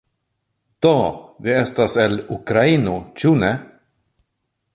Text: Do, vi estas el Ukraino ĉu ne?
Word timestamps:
Do, 0.85 0.93
vi 1.47 1.53
estas 1.57 1.99
el 2.05 2.17
Ukraino 2.37 2.97
ĉu 3.21 3.37
ne? 3.45 3.53